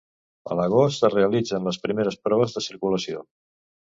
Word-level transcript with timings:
A 0.53 0.55
l'agost 0.59 1.05
es 1.09 1.13
realitzen 1.15 1.69
les 1.69 1.79
primeres 1.85 2.19
proves 2.29 2.57
de 2.57 2.65
circulació. 2.71 3.23